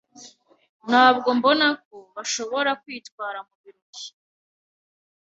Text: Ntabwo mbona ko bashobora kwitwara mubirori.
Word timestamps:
Ntabwo 0.87 1.29
mbona 1.37 1.67
ko 1.85 1.95
bashobora 2.15 2.71
kwitwara 2.81 3.37
mubirori. 3.47 4.05